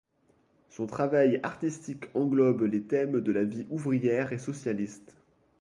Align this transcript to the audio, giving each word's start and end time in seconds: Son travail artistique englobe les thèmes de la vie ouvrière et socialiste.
Son 0.71 0.87
travail 0.87 1.39
artistique 1.43 2.05
englobe 2.15 2.63
les 2.63 2.81
thèmes 2.81 3.21
de 3.21 3.31
la 3.31 3.43
vie 3.43 3.67
ouvrière 3.69 4.33
et 4.33 4.39
socialiste. 4.39 5.13